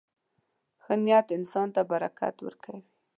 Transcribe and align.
•ښه 0.83 0.93
نیت 1.03 1.27
انسان 1.37 1.67
ته 1.75 1.81
برکت 1.91 2.35
ورکوي. 2.41 2.81